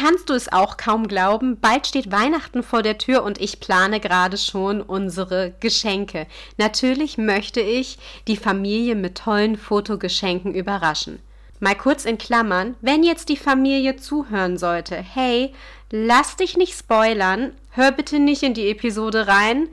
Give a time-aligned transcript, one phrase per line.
[0.00, 4.00] kannst du es auch kaum glauben, bald steht Weihnachten vor der Tür und ich plane
[4.00, 6.26] gerade schon unsere Geschenke.
[6.56, 11.18] Natürlich möchte ich die Familie mit tollen Fotogeschenken überraschen.
[11.58, 15.52] Mal kurz in Klammern, wenn jetzt die Familie zuhören sollte, hey,
[15.90, 19.68] lass dich nicht spoilern, hör bitte nicht in die Episode rein,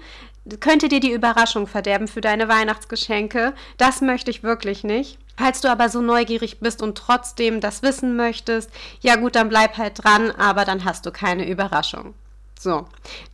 [0.59, 3.53] könnte dir die Überraschung verderben für deine Weihnachtsgeschenke.
[3.77, 5.17] Das möchte ich wirklich nicht.
[5.37, 9.77] Falls du aber so neugierig bist und trotzdem das wissen möchtest, ja gut, dann bleib
[9.77, 12.15] halt dran, aber dann hast du keine Überraschung.
[12.59, 12.85] So,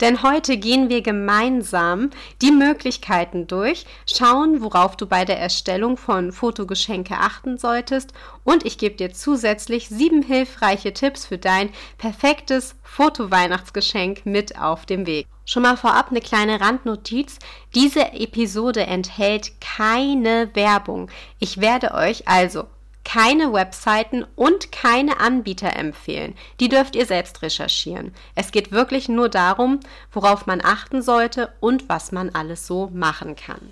[0.02, 2.10] denn heute gehen wir gemeinsam
[2.42, 8.12] die Möglichkeiten durch, schauen, worauf du bei der Erstellung von Fotogeschenke achten solltest
[8.44, 15.08] und ich gebe dir zusätzlich sieben hilfreiche Tipps für dein perfektes Fotoweihnachtsgeschenk mit auf dem
[15.08, 15.26] Weg.
[15.46, 17.40] Schon mal vorab eine kleine Randnotiz.
[17.76, 21.10] Diese Episode enthält keine Werbung.
[21.40, 22.66] Ich werde euch also
[23.04, 26.36] keine Webseiten und keine Anbieter empfehlen.
[26.60, 28.14] Die dürft ihr selbst recherchieren.
[28.36, 29.80] Es geht wirklich nur darum,
[30.12, 33.72] worauf man achten sollte und was man alles so machen kann.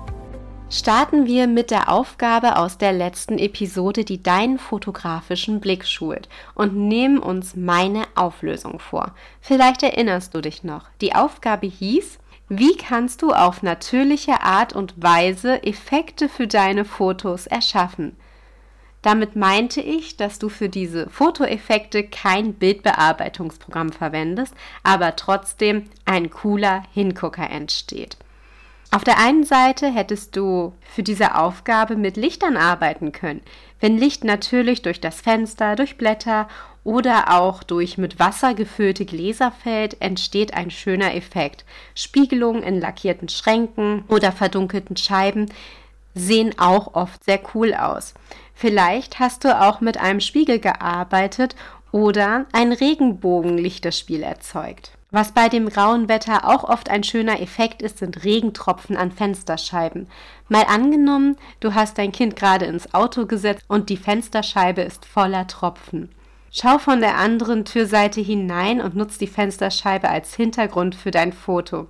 [0.71, 6.75] Starten wir mit der Aufgabe aus der letzten Episode, die deinen fotografischen Blick schult und
[6.75, 9.13] nehmen uns meine Auflösung vor.
[9.41, 10.85] Vielleicht erinnerst du dich noch.
[11.01, 17.47] Die Aufgabe hieß, wie kannst du auf natürliche Art und Weise Effekte für deine Fotos
[17.47, 18.15] erschaffen?
[19.01, 26.83] Damit meinte ich, dass du für diese Fotoeffekte kein Bildbearbeitungsprogramm verwendest, aber trotzdem ein cooler
[26.93, 28.17] Hingucker entsteht.
[28.93, 33.41] Auf der einen Seite hättest du für diese Aufgabe mit Lichtern arbeiten können.
[33.79, 36.49] Wenn Licht natürlich durch das Fenster, durch Blätter
[36.83, 41.63] oder auch durch mit Wasser gefüllte Gläser fällt, entsteht ein schöner Effekt.
[41.95, 45.45] Spiegelungen in lackierten Schränken oder verdunkelten Scheiben
[46.13, 48.13] sehen auch oft sehr cool aus.
[48.53, 51.55] Vielleicht hast du auch mit einem Spiegel gearbeitet
[51.93, 54.91] oder ein Regenbogenlichterspiel erzeugt.
[55.13, 60.07] Was bei dem grauen Wetter auch oft ein schöner Effekt ist, sind Regentropfen an Fensterscheiben.
[60.47, 65.47] Mal angenommen, du hast dein Kind gerade ins Auto gesetzt und die Fensterscheibe ist voller
[65.47, 66.09] Tropfen.
[66.49, 71.87] Schau von der anderen Türseite hinein und nutz die Fensterscheibe als Hintergrund für dein Foto.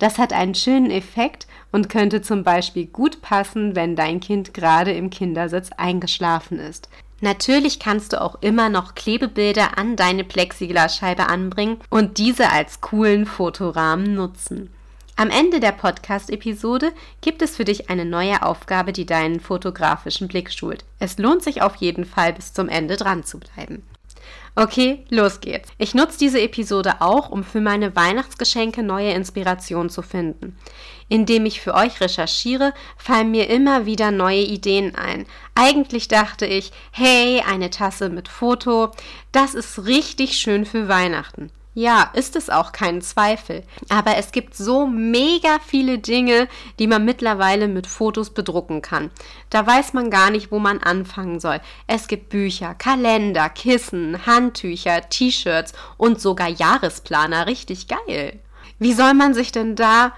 [0.00, 4.90] Das hat einen schönen Effekt und könnte zum Beispiel gut passen, wenn dein Kind gerade
[4.90, 6.88] im Kindersitz eingeschlafen ist.
[7.22, 13.26] Natürlich kannst du auch immer noch Klebebilder an deine Plexiglasscheibe anbringen und diese als coolen
[13.26, 14.74] Fotorahmen nutzen.
[15.14, 20.52] Am Ende der Podcast-Episode gibt es für dich eine neue Aufgabe, die deinen fotografischen Blick
[20.52, 20.84] schult.
[20.98, 23.84] Es lohnt sich auf jeden Fall bis zum Ende dran zu bleiben.
[24.56, 25.70] Okay, los geht's.
[25.78, 30.56] Ich nutze diese Episode auch, um für meine Weihnachtsgeschenke neue Inspirationen zu finden.
[31.08, 35.26] Indem ich für euch recherchiere, fallen mir immer wieder neue Ideen ein.
[35.54, 38.90] Eigentlich dachte ich, hey, eine Tasse mit Foto,
[39.32, 41.50] das ist richtig schön für Weihnachten.
[41.74, 43.62] Ja, ist es auch kein Zweifel.
[43.88, 46.46] Aber es gibt so mega viele Dinge,
[46.78, 49.10] die man mittlerweile mit Fotos bedrucken kann.
[49.48, 51.60] Da weiß man gar nicht, wo man anfangen soll.
[51.86, 57.46] Es gibt Bücher, Kalender, Kissen, Handtücher, T-Shirts und sogar Jahresplaner.
[57.46, 58.38] Richtig geil.
[58.78, 60.12] Wie soll man sich denn da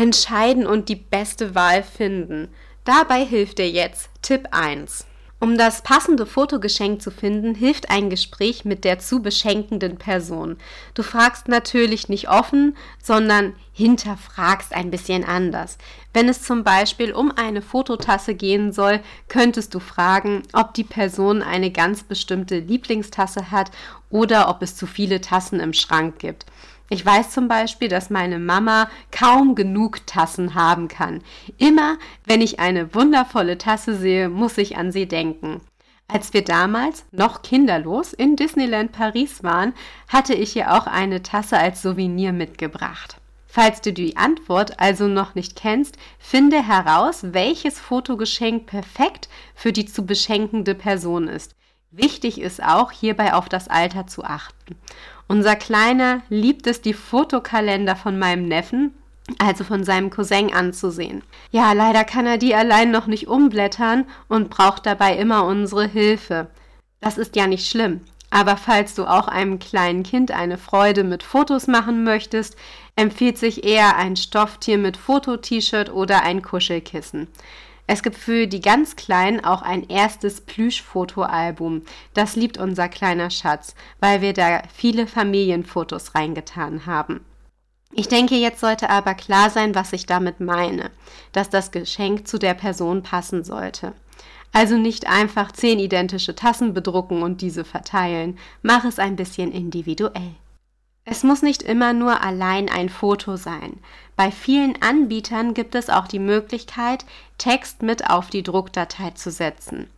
[0.00, 2.48] entscheiden und die beste Wahl finden?
[2.84, 5.04] Dabei hilft dir jetzt Tipp 1.
[5.42, 10.56] Um das passende Fotogeschenk zu finden, hilft ein Gespräch mit der zu beschenkenden Person.
[10.94, 15.76] Du fragst natürlich nicht offen, sondern hinterfragst ein bisschen anders.
[16.14, 21.42] Wenn es zum Beispiel um eine Fototasse gehen soll, könntest du fragen, ob die Person
[21.42, 23.70] eine ganz bestimmte Lieblingstasse hat
[24.08, 26.46] oder ob es zu viele Tassen im Schrank gibt.
[26.92, 31.22] Ich weiß zum Beispiel, dass meine Mama kaum genug Tassen haben kann.
[31.56, 35.60] Immer, wenn ich eine wundervolle Tasse sehe, muss ich an sie denken.
[36.08, 39.72] Als wir damals, noch kinderlos, in Disneyland Paris waren,
[40.08, 43.18] hatte ich ihr auch eine Tasse als Souvenir mitgebracht.
[43.46, 49.86] Falls du die Antwort also noch nicht kennst, finde heraus, welches Fotogeschenk perfekt für die
[49.86, 51.54] zu beschenkende Person ist.
[51.92, 54.76] Wichtig ist auch, hierbei auf das Alter zu achten.
[55.26, 58.94] Unser Kleiner liebt es, die Fotokalender von meinem Neffen,
[59.38, 61.22] also von seinem Cousin, anzusehen.
[61.50, 66.48] Ja, leider kann er die allein noch nicht umblättern und braucht dabei immer unsere Hilfe.
[67.00, 68.02] Das ist ja nicht schlimm.
[68.30, 72.56] Aber falls du auch einem kleinen Kind eine Freude mit Fotos machen möchtest,
[72.94, 77.26] empfiehlt sich eher ein Stofftier mit Foto-T-Shirt oder ein Kuschelkissen.
[77.92, 81.82] Es gibt für die ganz Kleinen auch ein erstes Plüschfotoalbum.
[82.14, 87.24] Das liebt unser kleiner Schatz, weil wir da viele Familienfotos reingetan haben.
[87.92, 90.92] Ich denke, jetzt sollte aber klar sein, was ich damit meine,
[91.32, 93.92] dass das Geschenk zu der Person passen sollte.
[94.52, 98.38] Also nicht einfach zehn identische Tassen bedrucken und diese verteilen.
[98.62, 100.36] Mach es ein bisschen individuell.
[101.04, 103.78] Es muss nicht immer nur allein ein Foto sein.
[104.16, 107.04] Bei vielen Anbietern gibt es auch die Möglichkeit,
[107.38, 109.88] Text mit auf die Druckdatei zu setzen.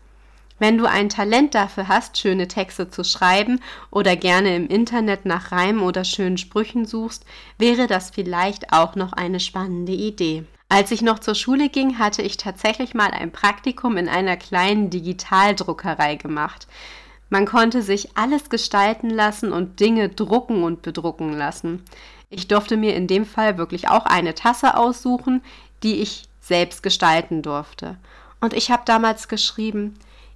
[0.61, 3.61] Wenn du ein Talent dafür hast, schöne Texte zu schreiben
[3.91, 7.25] oder gerne im Internet nach Reimen oder schönen Sprüchen suchst,
[7.59, 10.45] wäre das vielleicht auch noch eine spannende Idee.
[10.69, 14.89] Als ich noch zur Schule ging, hatte ich tatsächlich mal ein Praktikum in einer kleinen
[14.89, 16.69] Digitaldruckerei gemacht.
[17.33, 21.83] Man konnte sich alles gestalten lassen und Dinge drucken und bedrucken lassen.
[22.29, 25.43] Ich durfte mir in dem Fall wirklich auch eine Tasse aussuchen,
[25.83, 27.97] die ich selbst gestalten durfte.
[28.43, 29.95] Und ich habe damals geschrieben,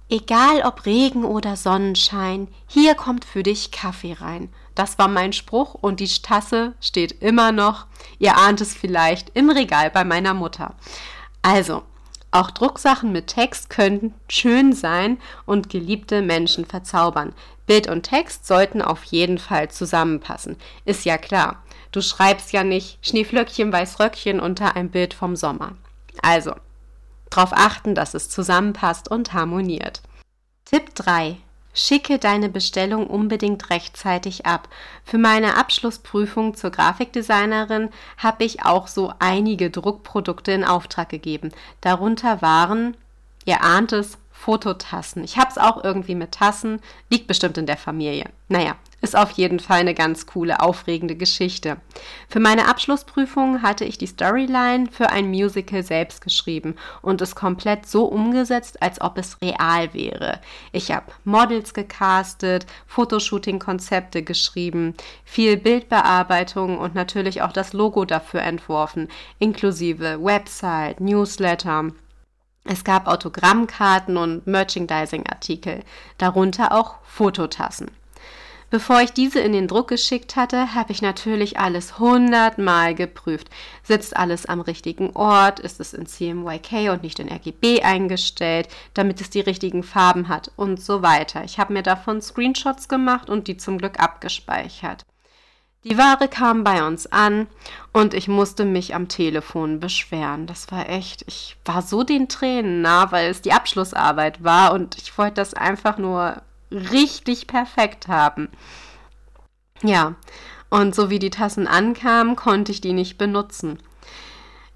[0.09, 4.49] egal ob Regen oder Sonnenschein, hier kommt für dich Kaffee rein.
[4.73, 7.85] Das war mein Spruch und die Tasse steht immer noch,
[8.17, 10.73] ihr ahnt es vielleicht, im Regal bei meiner Mutter.
[11.43, 11.83] Also,
[12.37, 17.33] auch Drucksachen mit Text können schön sein und geliebte Menschen verzaubern.
[17.65, 20.55] Bild und Text sollten auf jeden Fall zusammenpassen.
[20.85, 21.63] Ist ja klar.
[21.91, 25.73] Du schreibst ja nicht Schneeflöckchen, Weißröckchen unter ein Bild vom Sommer.
[26.21, 26.53] Also,
[27.29, 30.01] darauf achten, dass es zusammenpasst und harmoniert.
[30.65, 31.37] Tipp 3.
[31.77, 34.67] Schicke deine Bestellung unbedingt rechtzeitig ab.
[35.05, 41.51] Für meine Abschlussprüfung zur Grafikdesignerin habe ich auch so einige Druckprodukte in Auftrag gegeben.
[41.81, 42.97] Darunter waren,
[43.45, 45.23] ihr ahnt es, Fototassen.
[45.23, 46.79] Ich habe es auch irgendwie mit Tassen,
[47.11, 48.29] liegt bestimmt in der Familie.
[48.47, 51.77] Naja, ist auf jeden Fall eine ganz coole, aufregende Geschichte.
[52.29, 57.85] Für meine Abschlussprüfung hatte ich die Storyline für ein Musical selbst geschrieben und es komplett
[57.85, 60.39] so umgesetzt, als ob es real wäre.
[60.71, 69.09] Ich habe Models gecastet, Fotoshooting-Konzepte geschrieben, viel Bildbearbeitung und natürlich auch das Logo dafür entworfen,
[69.37, 71.91] inklusive Website, Newsletter.
[72.63, 75.83] Es gab Autogrammkarten und Merchandising-Artikel,
[76.17, 77.91] darunter auch Fototassen.
[78.69, 83.49] Bevor ich diese in den Druck geschickt hatte, habe ich natürlich alles hundertmal geprüft.
[83.81, 85.61] Sitzt alles am richtigen Ort?
[85.61, 90.51] Ist es in CMYK und nicht in RGB eingestellt, damit es die richtigen Farben hat
[90.57, 91.45] und so weiter.
[91.45, 95.05] Ich habe mir davon Screenshots gemacht und die zum Glück abgespeichert.
[95.85, 97.47] Die Ware kam bei uns an
[97.93, 100.45] und ich musste mich am Telefon beschweren.
[100.45, 104.97] Das war echt, ich war so den Tränen nah, weil es die Abschlussarbeit war und
[104.97, 106.41] ich wollte das einfach nur
[106.71, 108.49] richtig perfekt haben.
[109.83, 110.15] Ja,
[110.69, 113.79] und so wie die Tassen ankamen, konnte ich die nicht benutzen.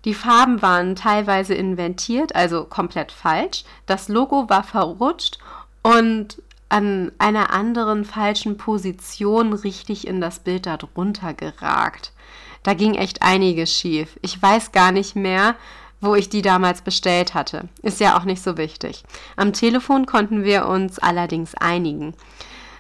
[0.06, 3.64] Die Farben waren teilweise inventiert, also komplett falsch.
[3.86, 5.38] Das Logo war verrutscht
[5.84, 12.14] und an einer anderen falschen Position richtig in das Bild darunter geragt.
[12.64, 14.18] Da ging echt einiges schief.
[14.22, 15.56] Ich weiß gar nicht mehr,
[16.02, 17.70] wo ich die damals bestellt hatte.
[17.84, 19.04] Ist ja auch nicht so wichtig.
[19.38, 22.16] Am Telefon konnten wir uns allerdings einigen.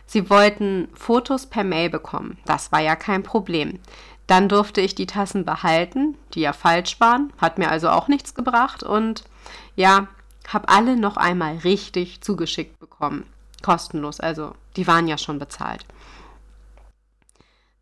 [0.06, 2.38] Sie wollten Fotos per Mail bekommen.
[2.46, 3.80] Das war ja kein Problem.
[4.28, 8.34] Dann durfte ich die Tassen behalten, die ja falsch waren, hat mir also auch nichts
[8.34, 9.24] gebracht und
[9.76, 10.08] ja,
[10.48, 13.26] habe alle noch einmal richtig zugeschickt bekommen.
[13.62, 15.86] Kostenlos, also die waren ja schon bezahlt.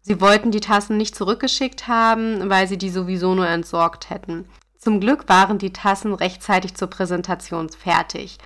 [0.01, 4.45] Sie wollten die Tassen nicht zurückgeschickt haben, weil sie die sowieso nur entsorgt hätten.
[4.79, 8.37] Zum Glück waren die Tassen rechtzeitig zur Präsentation fertig.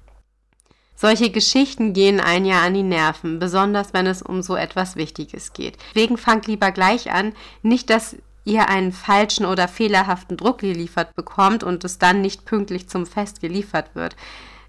[0.96, 5.54] Solche Geschichten gehen ein Jahr an die Nerven, besonders wenn es um so etwas Wichtiges
[5.54, 5.78] geht.
[5.90, 11.64] Deswegen fangt lieber gleich an, nicht, dass ihr einen falschen oder fehlerhaften Druck geliefert bekommt
[11.64, 14.16] und es dann nicht pünktlich zum Fest geliefert wird.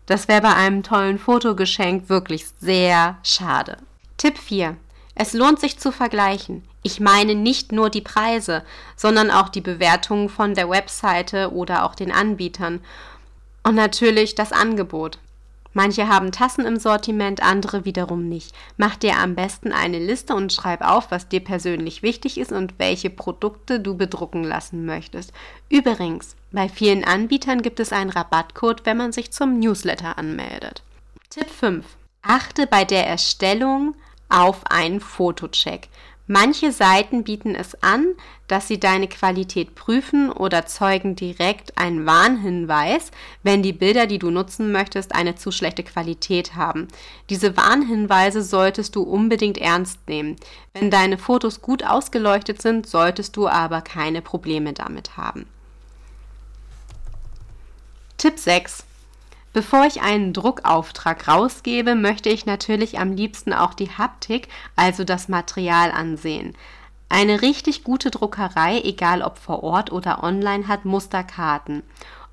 [0.06, 3.78] Das wäre bei einem tollen Fotogeschenk wirklich sehr schade.
[4.18, 4.76] Tipp 4.
[5.14, 6.62] Es lohnt sich zu vergleichen.
[6.85, 8.62] Ich meine nicht nur die Preise,
[8.95, 12.83] sondern auch die Bewertungen von der Webseite oder auch den Anbietern.
[13.62, 15.19] Und natürlich das Angebot.
[15.73, 18.55] Manche haben Tassen im Sortiment, andere wiederum nicht.
[18.76, 22.75] Mach dir am besten eine Liste und schreib auf, was dir persönlich wichtig ist und
[22.79, 25.33] welche Produkte du bedrucken lassen möchtest.
[25.71, 30.83] Übrigens, bei vielen Anbietern gibt es einen Rabattcode, wenn man sich zum Newsletter anmeldet.
[31.31, 31.85] Tipp 5.
[32.21, 33.95] Achte bei der Erstellung
[34.29, 35.88] auf einen Fotocheck.
[36.26, 38.14] Manche Seiten bieten es an,
[38.49, 43.11] dass sie deine Qualität prüfen oder zeugen direkt einen Warnhinweis,
[43.43, 46.88] wenn die Bilder, die du nutzen möchtest, eine zu schlechte Qualität haben.
[47.28, 50.37] Diese Warnhinweise solltest du unbedingt ernst nehmen.
[50.73, 55.47] Wenn deine Fotos gut ausgeleuchtet sind, solltest du aber keine Probleme damit haben.
[58.16, 58.85] Tipp 6.
[59.55, 65.29] Bevor ich einen Druckauftrag rausgebe, möchte ich natürlich am liebsten auch die Haptik, also das
[65.29, 66.57] Material ansehen.
[67.09, 71.85] Eine richtig gute Druckerei, egal ob vor Ort oder online, hat Musterkarten.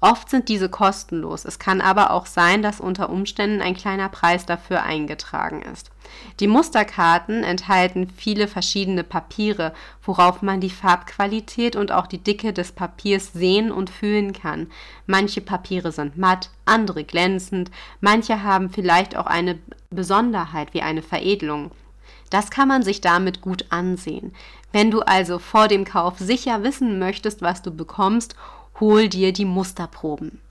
[0.03, 1.46] Oft sind diese kostenlos.
[1.46, 5.91] Es kann aber auch sein, dass unter Umständen ein kleiner Preis dafür eingetragen ist.
[6.39, 12.72] Die Musterkarten enthalten viele verschiedene Papiere, worauf man die Farbqualität und auch die Dicke des
[12.72, 14.72] Papiers sehen und fühlen kann.
[15.05, 19.60] Manche Papiere sind matt, andere glänzend, manche haben vielleicht auch eine
[19.91, 21.70] Besonderheit wie eine Veredelung.
[22.31, 24.34] Das kann man sich damit gut ansehen.
[24.72, 28.36] Wenn du also vor dem Kauf sicher wissen möchtest, was du bekommst
[28.81, 30.41] hol dir die Musterproben.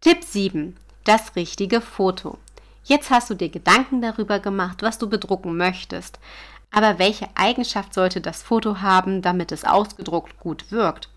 [0.00, 0.76] Tipp 7.
[1.02, 2.38] Das richtige Foto.
[2.84, 6.20] Jetzt hast du dir Gedanken darüber gemacht, was du bedrucken möchtest.
[6.70, 11.08] Aber welche Eigenschaft sollte das Foto haben, damit es ausgedruckt gut wirkt?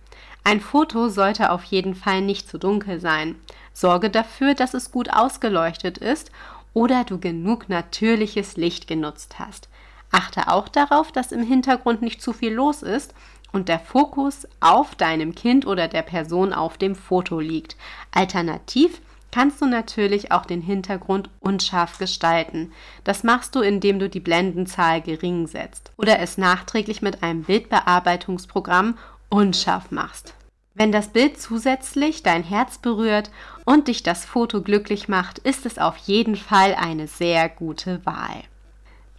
[0.44, 3.36] Ein Foto sollte auf jeden Fall nicht zu dunkel sein.
[3.72, 6.32] Sorge dafür, dass es gut ausgeleuchtet ist
[6.74, 9.70] oder du genug natürliches Licht genutzt hast.
[10.12, 13.14] Achte auch darauf, dass im Hintergrund nicht zu viel los ist
[13.52, 17.76] und der Fokus auf deinem Kind oder der Person auf dem Foto liegt.
[18.12, 22.72] Alternativ kannst du natürlich auch den Hintergrund unscharf gestalten.
[23.04, 28.98] Das machst du, indem du die Blendenzahl gering setzt oder es nachträglich mit einem Bildbearbeitungsprogramm
[29.30, 30.34] unscharf machst.
[30.74, 33.32] Wenn das Bild zusätzlich dein Herz berührt
[33.66, 38.44] und dich das Foto glücklich macht, ist es auf jeden Fall eine sehr gute Wahl.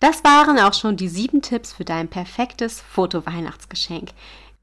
[0.00, 4.10] Das waren auch schon die sieben Tipps für dein perfektes Foto-Weihnachtsgeschenk.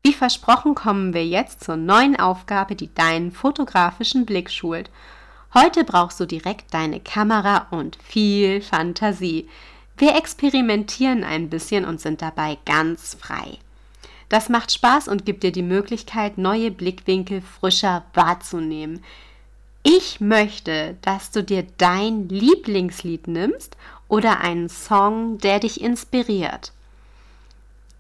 [0.01, 4.89] Wie versprochen kommen wir jetzt zur neuen Aufgabe, die deinen fotografischen Blick schult.
[5.54, 9.50] Heute brauchst du direkt deine Kamera und viel Fantasie.
[9.98, 13.58] Wir experimentieren ein bisschen und sind dabei ganz frei.
[14.30, 19.04] Das macht Spaß und gibt dir die Möglichkeit, neue Blickwinkel frischer wahrzunehmen.
[19.84, 23.77] Ich möchte, dass du dir dein Lieblingslied nimmst
[24.08, 26.72] oder einen Song, der dich inspiriert.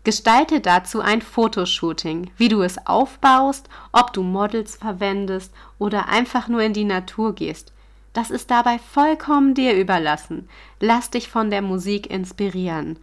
[0.03, 6.61] Gestalte dazu ein Fotoshooting, wie du es aufbaust, ob du Models verwendest oder einfach nur
[6.61, 7.73] in die Natur gehst.
[8.13, 10.47] Das ist dabei vollkommen dir überlassen.
[10.79, 12.99] Lass dich von der Musik inspirieren.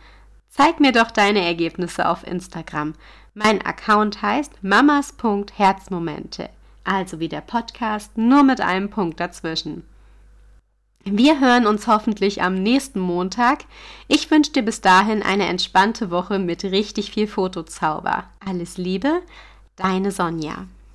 [0.48, 2.94] Zeig mir doch deine Ergebnisse auf Instagram.
[3.34, 6.50] Mein Account heißt mamas.herzmomente,
[6.84, 9.84] also wie der Podcast, nur mit einem Punkt dazwischen.
[11.04, 13.64] Wir hören uns hoffentlich am nächsten Montag.
[14.06, 18.24] Ich wünsche dir bis dahin eine entspannte Woche mit richtig viel Fotozauber.
[18.38, 19.22] Alles Liebe,
[19.74, 20.66] deine Sonja.